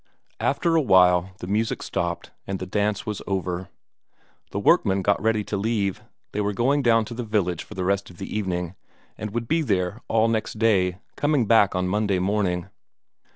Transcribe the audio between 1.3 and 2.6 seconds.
the music stopped, and